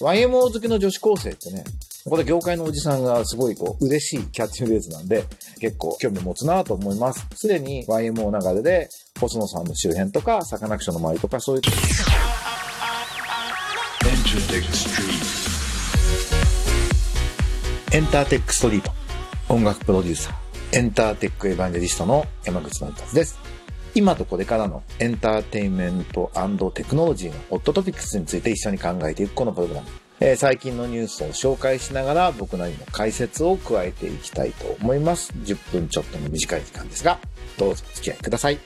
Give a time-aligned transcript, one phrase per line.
[0.00, 1.64] YMO 好きの女子高生ってね、
[2.08, 5.24] これ業界のおじさんがすごいこう嬉しいキャッチフレーズなんで、
[5.60, 7.26] 結構興味持つなと思います。
[7.34, 11.62] すでに YMO 流れで、細野さんの周辺とか、サカナクションの周りとか、そういう。
[17.92, 18.90] エンターテックストリート。
[19.48, 20.78] 音楽プロデューサー。
[20.78, 23.53] エンターテックエヴァンジェリストの山口の達です。
[23.96, 26.32] 今とこれからのエンターテインメント
[26.74, 29.86] テクノロジーのホットトピックスについて一緒に考えていくこのプログラム。
[30.20, 35.32] えー、最近のニュースを紹介しながら僕なりの解説を加えていきたいと思います。
[35.32, 37.20] 10分ちょっとの短い時間ですが、
[37.56, 38.58] どうぞお付き合いください。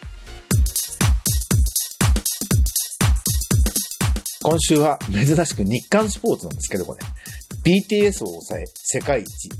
[4.43, 7.01] 今週は珍しく日刊スポーツなんですけどもね、
[7.65, 9.51] BTS を抑え世界一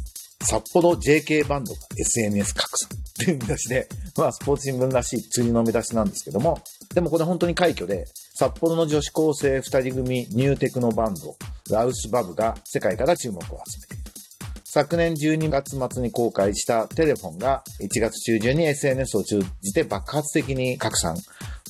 [0.43, 2.89] 札幌 JK バンドが SNS 拡散
[3.23, 6.61] っていう見出しで、まあスポーツ新聞らしい通の見出しなんですけども、
[6.95, 11.37] でもこれ本当に快挙で、札幌の女子高生二人組ニューテクノバンド、
[11.75, 14.09] ラウスバブが世界から注目を集めている。
[14.65, 21.17] 昨年12月末に公開したテレフォンが1月中旬に SNS を通じて爆発的に拡散。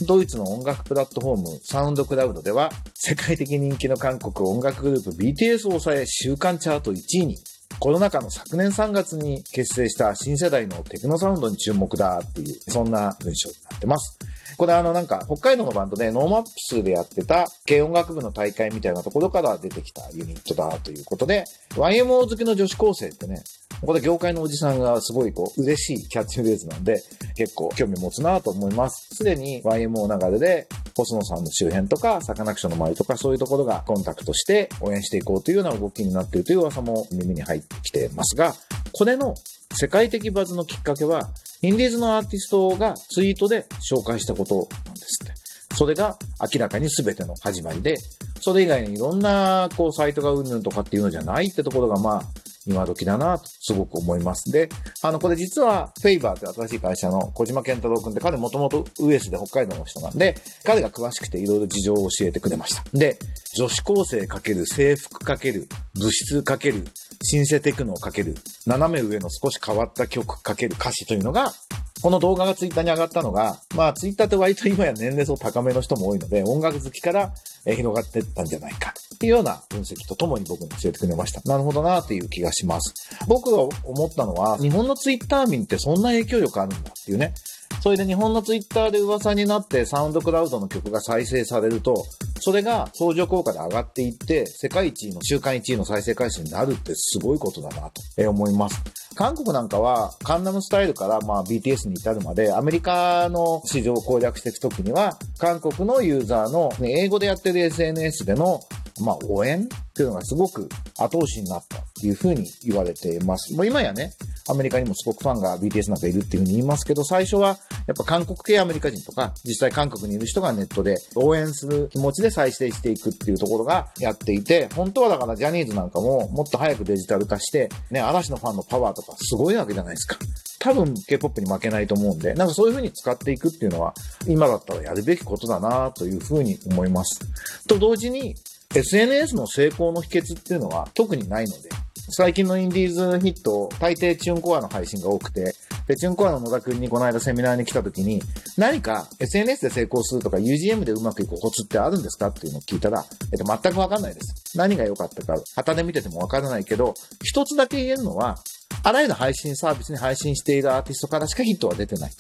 [0.07, 7.37] ドイツの音楽プラットフォームサウンドクラウドでは世界的人気の韓国音楽グループ BTS を抑え週間チャート1位に
[7.81, 14.19] コロナ禍の昨年3月に結成した新世代のテクノサウンドに注目だっていう、そんな文章になってます。
[14.57, 23.43] これあのなんか北海道のバンドで NoMaps でやってた軽音楽部の大会みたいなところから出てきたユニットだということで、YMO 好きの女子高生ってね、
[23.81, 27.03] ここで業界のおじさんがすごいこう嬉しいキャッチフレーズなんで
[27.37, 29.15] 結構興味持つなと思います。
[29.15, 38.55] すでに YMO 流れで細野さんの周辺とかサカナクションの周りとかそういうところがコンタクトして応援していこうというような動きになっているという噂も耳に入ってきてますが、
[38.93, 39.35] これの
[39.75, 41.31] 世界的バズのきっかけは
[41.63, 45.49] インディーズのアーティストがツイートで紹介したことなんですって。
[45.79, 46.19] それが
[46.53, 47.97] 明らかに全ての始まりで、
[48.41, 52.23] それ以外にいろんな、こう、サイトがうんぬんとかっていうのじゃないってところが、まあ、
[52.69, 54.53] 今時だなとすごく思います。
[54.53, 54.69] で、
[55.03, 62.85] あの、これ実は、フェイバーって新しい会社の小島健太郎くんって彼もともと US で北海道の人なんで、彼が詳しくていろいろ事情を教えてくれました。
[62.93, 63.19] で、
[63.57, 66.87] 女子高生かける制服かける物質かける
[67.23, 71.53] シンセテクノをかける、斜め上の少し変わった曲かける歌詞というのが、
[72.01, 77.33] この動画がツイッターに上がったのが、まあツイッターって割と今や年齢層高めの人も多いので、音楽好きから
[77.75, 81.41] 広がってったんじゃないかっていうような分析とともに僕に教えてくれました。
[81.43, 82.95] なるほどなという気がします。
[83.27, 87.35] 僕が思ったのは、日本のツイッター民ってそんな影響力あるんだっていうね。
[87.81, 92.05] それで日本のツイッターで噂になってサウンドクラウドの曲が再生されると、
[92.41, 98.81] それが相乗効果で上がっていって、世界一位の週間1位の再生回数になるってすごいことだなと思います。
[99.19, 108.61] 韓国なんかは、カンナムスタイルからまあ BTS に至るまで、アメリカの市場を攻略していくときには、韓国のユーザーの、ね、英語でやってる SNS での
[109.01, 110.69] まあ、応援っていうのがすごく
[110.99, 111.79] 後押しになった。
[112.07, 113.55] いうふうに言われています。
[113.55, 114.13] もう今やね、
[114.49, 130.17] アメリカにもすごくファンが BTS なんかいるっていうふうに言いますけど、最初はやっぱ韓国系アメリカ人とか、実際韓国にいる人がネットで応援する気持ちで再生していくっていうところがやっていて、本当はだからジャニーズなんかももっと早くデジタル化して、ね、嵐のファンのパワーとかすごいわけじゃないですか。
[130.61, 133.95] 多分 K-POP に負けないと思うんで、なんかそういう風に使っていくっていうのは、
[134.27, 137.21] 今だったらやるべきことだなという風に思います。
[137.67, 138.35] と同時に、
[138.75, 141.71] SNS の成功の秘訣っていうのは特にないので、
[142.11, 145.55] 最近のインディーズヒット、大抵チューンコアの配信が多くて、
[145.87, 148.23] で、チューンコアの野田くんにこの間セミナーに来た時に、
[148.57, 154.57] 何か SNS で成功するとか UGM でうまくいくコツってあるんですかっていうのを聞いたら、えっと、全くわかんないです。
[154.57, 158.39] 何が良かったか、旗で見ててもわからないけど、一つだけ言えるのは、
[158.83, 162.11] あらゆる配信サービスに配信しているアーティストからしかヒットは出てない。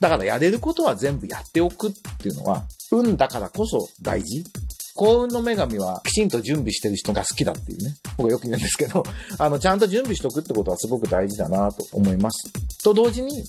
[0.00, 4.44] だからやれることは全部やっておくっていうのは、運だからこそ大事
[4.94, 7.94] 幸運の女神はきちんと準備してる人が好きだっていうね。
[8.16, 9.02] 僕はよく言うんですけど、
[9.38, 12.52] あの、ちゃんと準備しとくってことはすごく大事だなと思います。
[12.82, 13.42] と同時に、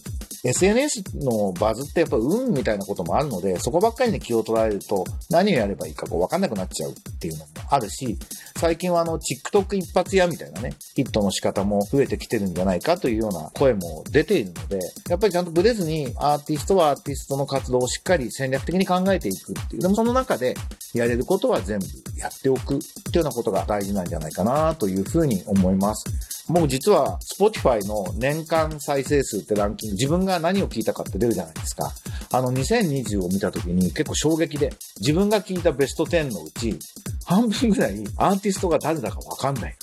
[0.43, 8.17] SNS のバズってやっぱ運みたいなこともあるので、そこばっかりに気を取られると何をやればいいかこう分かんなくなっちゃうっていうのもあるし、
[8.57, 14.79] 最近はあの、TikTok 一発屋みたいなね、ヒットの仕方も増えてきてるんじゃないかというような声も出ているので、
[15.09, 19.81] やっぱりちゃんとブレずにアーティストはアーティストの活動をしっかり戦略的に考えていくっていう。
[19.81, 20.55] でもその中で
[20.93, 21.85] やれることは全部
[22.17, 26.32] やっておくっていうようなことが大事なんじゃないかなというふうに思います。
[26.49, 31.93] もう実は Spotify の年間再生数ってランキング、自分が何を聞いたかって出るじゃないですか。
[32.31, 36.77] あの2020を見た時に結構衝撃で、自分が聞いたベスト10のうち、
[37.25, 39.75] 半分ぐらいアーティストが誰だかわかんない。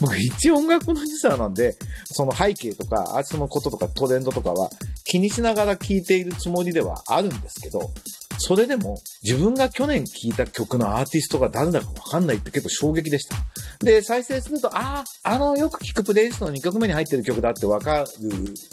[0.00, 1.76] 僕一音楽の時差なんで、
[2.06, 4.70] その背景とか、アーティストのこととかトレンドとかは
[5.04, 7.92] 気にしながら聞いているつもりではあるんですけど、
[8.38, 13.36] それでも自分が去年聴いた曲のアーティストが誰だかわかんないって結構衝撃でした。
[13.80, 18.28] で、再生すると、ああ、あのよく聴くプレイリストの2曲目に入ってる曲だってわかる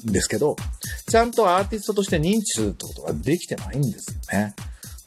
[0.10, 0.56] んですけど、
[1.10, 4.56] ちゃんとアーティストとして認知するってことができてないんですよね。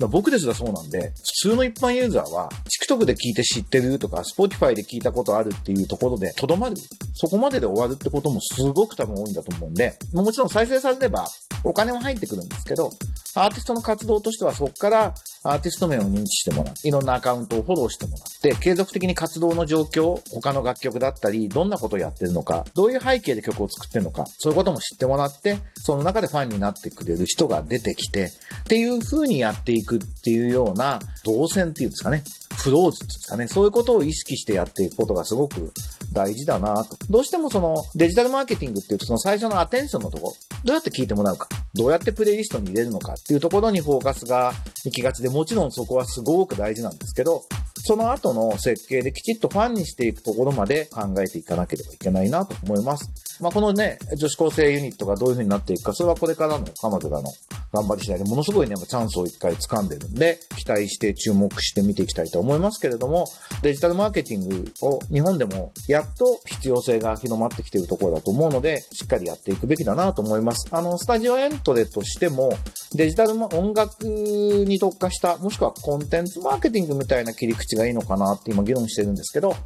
[0.06, 1.12] 僕ですらそうなんで、
[1.43, 2.49] 普通の一般ユーザーは、
[2.89, 6.77] TikTok で聞いて知ってるとか、Spotify で聞いたことあるっていうところで、とどまる。
[7.15, 11.27] そこまでで終わるってこともすごく多分多いんだと思うんで、もちろん再生されれば、
[11.64, 12.90] お金も入ってくるんですけど、
[13.34, 15.14] アーティストの活動としてはそこから
[15.44, 16.75] アーティスト名を認知してもらう。
[16.82, 32.25] いろんなアカウントをフォローしてもらって、継続的に活動の状況、他の楽曲だったり、どんなことをやってるのか、どういう背景で曲を作ってるのか、そういうことも知ってもらって、その中でファンになってくれる人が出てきて、っていう風にやっていくっていうような動線っていうんですかね。
[32.58, 33.49] フローズっていうんですかね。
[33.49, 35.72] そういうことを意識してやっていくことがすごく
[36.12, 36.96] 大事だなと。
[37.08, 40.34] どうしてもそのデジタルマーケティングっていうとその最初のアテンションのところ、
[40.64, 44.52] どうやって聞いてもらうか、どうやってプレイリストに入れるのかっていうところにフォーカスが
[44.84, 47.44] 行きがちで、もちろんそこはすごく大事なんですけど、
[47.88, 53.11] その後の設計できちっとファンにしていくところまで考えていかなければいけないなと思います。
[53.40, 57.31] まあ、このね、女子高生ユニットがどういう風になっていくか、それはこれからの彼女らの
[57.73, 63.26] 頑張り次第でものすごいね、チャンスを一回掴んでるんで、期待して注目して見ていきたいと思いますけれども、
[63.62, 70.69] デジタルマーケティングを日本でもやっと必要性が広まってきているところだと思うので、しっかりやっていくべきだなと思います。
[70.70, 72.52] あの、スタジオエントレとしても、
[72.94, 79.57] デジタル音楽に特化した、もしくはコンテンツマーケティングみたいな切り口がいいのかなって今議論してるんですけど、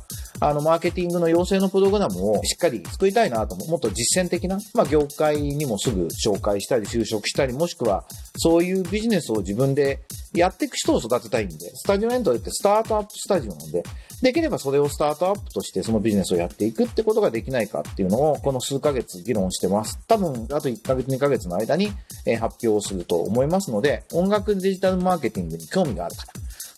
[0.41, 8.05] あの、マーケティングの養成のプログラムをしっかり作りたいなとも、もっと実践的な、まあ、業界にもすぐ紹介したり、就職したり、もしくは、
[8.37, 10.01] そういうビジネスを自分で
[10.35, 13.83] やっていく人を育てたいんで、スタジオエントリーってスタートアップスタジオなんで、
[14.23, 19.99] できればそれをスタートアップとしてそのビジネスをやっていくってことができないかっていうのを、この数ヶ月議論してます。
[20.09, 21.93] 多分、あと1ヶ月2ヶ月の間に
[22.41, 26.33] 発表すると思いますので、音楽デジタルマーケティングに興味がある方、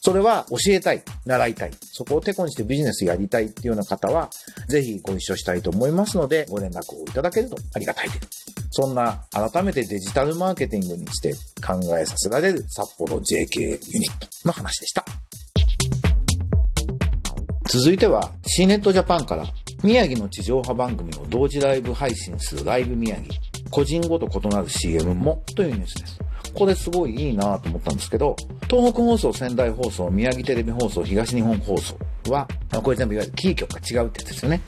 [0.05, 4.29] それは教えたい、習いたい、そこをテコにしてビジネスやりたいっていうような方は、
[4.69, 8.45] ぜひご一緒したいと思いますので、ご連絡をいただけるとありがたいです。
[8.71, 11.33] そんな改めてデジタルマーケティングにして
[11.67, 15.06] 考えさせられる札幌 JK ユニットの話でした。
[17.71, 19.47] 続いては C ネットジャパンから
[19.83, 23.29] 宮城の地上波番組を同時ライブ配信するライブ宮城
[23.71, 26.19] 個人ごと異なる CM もというニュースです。
[26.55, 28.37] これすごいいいなと思ったんですけど、
[28.69, 31.97] 東北放送、仙台放送、宮城テレビ放送、東日本放送
[32.29, 32.49] は、
[32.83, 34.61] これ全部いわゆるキー局が違うってやつですよね。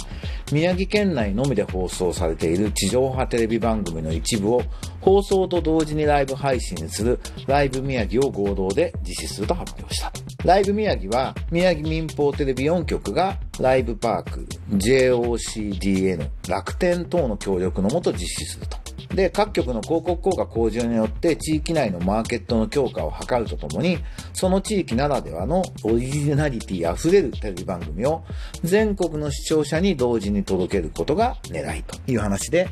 [0.53, 4.63] 宮城県内のみで放送されている地上波テレビ番組の一部を
[5.01, 10.13] 放送と同時にライブ配信するライブ宮城を合同で実施すると発表した。
[10.45, 18.86] ライブ宮城は宮城民放テレビ4局がライブパーク、JOCDN、楽天等の協力のもと実施すると。
[19.15, 23.99] で、各局の広告効果向上によって地域内のマーケットの強化を図るとともに、
[24.33, 28.25] その地域ならではのオリジナリティ溢れるテレビ番組を
[28.63, 32.69] 全国の視聴者に同時に届けることが狙いという話で、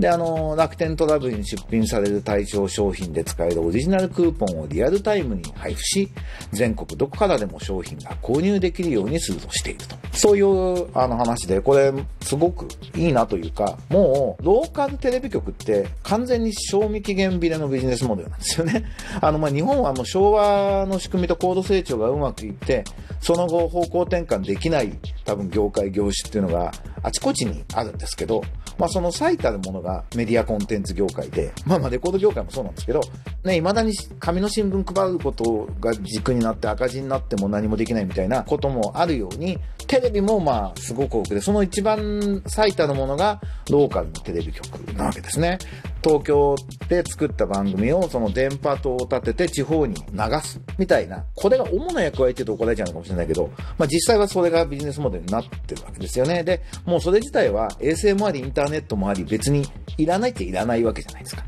[0.00, 6.08] で、あの、楽天トラブルに出品される対象商品で使えるオリジナルクーポンをリアルタイムに配布し、
[6.52, 9.96] 全国どこからでも商品が購入できるようにするとしていると。
[10.12, 11.92] そういうあの話で、これ
[12.22, 12.66] すごく
[12.96, 18.84] いいなというか、もうローカルテレビ局って完全に賞味期限ビレのビジネスモデルなんですよね。
[19.20, 22.84] あの、ま、日本はもう昭和の仕組みと高度成長がうまくいって、
[23.20, 24.92] その後方向転換できない
[25.24, 26.72] 多分業界業種っていうのが
[27.02, 28.42] あちこちにあるんですけど、
[28.80, 33.00] まあその最たるものがメディアコンテンツ業界で、まあまあレコード業界もそうなんですけど、
[33.44, 45.58] ね、未だに紙の新聞配ることが軸になって赤字になっても何もできないみたいなこともあるように、テレビもまあすごく多くて、その一番最たるものがローカルのテレビ局なわけですね。
[46.02, 46.56] 東京
[46.88, 56.42] で作った番組をその電波塔を立てて地方に流すみたいな、これが主な役割って言うと怒られちゃうのかもしれないけど、まあ実際はそれがビジネスモデルになってるわけですよね。
[56.42, 59.64] で、もうそれ自体は衛星もありインターネットもあり別に
[59.98, 61.44] いらないっていらないわけじゃないですか。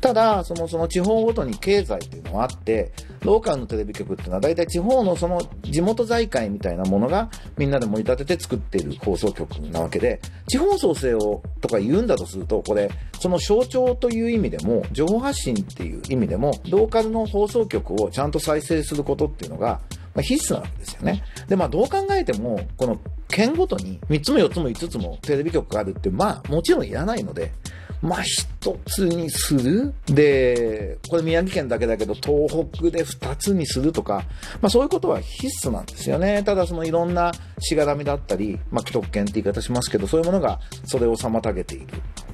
[0.00, 2.92] ただ、その、その地方ごとに経済っていうのがあって、
[3.24, 19.80] ローカルのテレビ局っていうのは大体地方のその地元財界みたいなものがみんなで盛り立てて作っている放送局なわけで、地方創生をとか言うんだとすると、これ、その象徴という意味でも、情報発信っていう意味でも、ローカルの放送局をちゃんと再生することっていうのが、
[20.14, 21.22] まあ、必須なわけですよね。
[21.48, 22.98] で、まあどう考えても、この
[23.28, 27.52] 県ごとに3つも4つも5つもテレビ局があるって、まあもちろんいらないので、
[28.02, 28.22] まあ
[28.86, 34.24] つにするで、これ宮城県だけだけど東北で二つにするとか、
[34.60, 36.42] まあそういうことは必須なんですよね。
[36.42, 41.86] ただそのいろんなしがらみだったり、まあ既得権って言い方しますけど、そういうものがそれを妨げている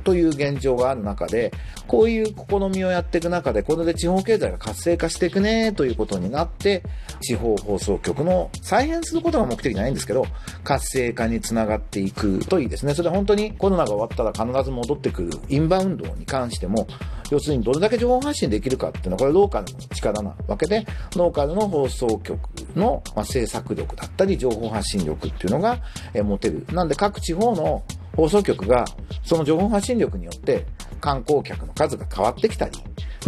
[0.04, 1.52] という現状がある中で、
[1.86, 2.34] こういう試
[2.74, 6.82] みをやっていく中で、これで地方経済が活性化していくねということになって、
[7.20, 10.26] 地方放送局の再編することが目的じゃないんですけど、
[10.64, 12.94] 活性化につながっていくといいですね。
[12.94, 16.86] それ本当にコロナが終わったら必ず戻ってくるインバウンドに関しても、
[17.30, 22.38] 要するにどれだけ情報発信できるかっていうのは、これローカルの力なわけで、ローカルの放送局
[22.74, 25.78] の制作力だったり、情報発信力っていうのが
[26.14, 26.66] 持てる。
[26.72, 27.82] なんで各地方の
[28.16, 28.84] 放送局が
[29.22, 30.66] その情報発信力によって
[31.00, 32.72] 観光客の数が変わってきたり、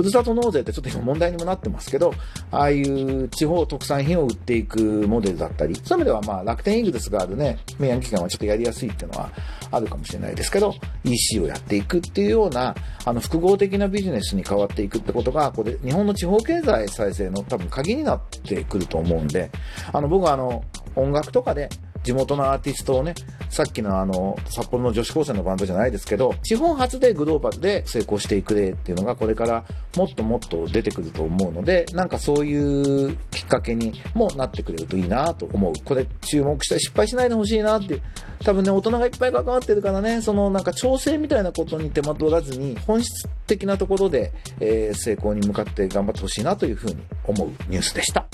[0.01, 2.15] ふるさと納税ってちょっと今問題にもなってますけど、
[2.51, 9.31] ああいう地方特産品を売っていくモデルだったり、そういう意味ではまあ楽天イーグルスがあるね、宮城県はちょっとやりやすいっていうのは
[9.71, 19.51] あるかもしれないですけど、EC をやっていくっていうような、あの複合的なビジネスに変わっていくってことが、これ日本の地方経済再生の多分鍵になってくると思うんで、
[19.93, 20.65] あの僕はあの
[20.97, 21.69] 音楽とかで
[22.03, 23.15] 地元のアーティストをね、
[23.49, 29.65] さっきのあの、札幌の女子高生のバンドじゃないですけど、地方発でグローバルで成功していく例っていうのがこれから
[29.97, 35.73] もっともっと出てくると思うので、なんかそういうきっかけにもなってくれるといいなと思う。
[35.85, 38.03] これ注目して失敗しないでほしいなっていう。
[38.45, 48.27] 多分ね、大人がいっぱい関わってるからね、そのなんか調整みたいなことに手間取らずに、本質的なところで、えー、成功に向かって頑張ってほしいなというふうに思うニュースでした。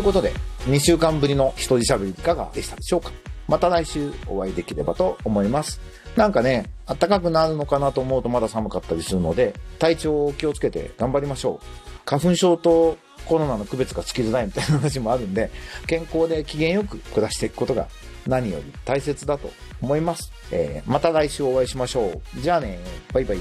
[0.00, 3.12] ということで、2週間ぶりの一人喋りいかがでしたでしょうか？
[3.48, 5.78] また来週お会いできればと思います。
[6.16, 11.66] なんかね、暖かくなるのかなと思うとまだ寒かったりするので、体調を気をつけて頑張りましょう。
[12.06, 15.50] 花粉症とコロナの区別がつきづらいみたいな話もあるんで、
[15.86, 17.86] 健康で機嫌よく暮らしていくことが
[18.26, 19.50] 何より大切だと
[19.82, 20.32] 思います。
[20.50, 22.40] えー、また来週お会いしましょう。
[22.40, 22.78] じゃあね、
[23.12, 23.38] バイバイ。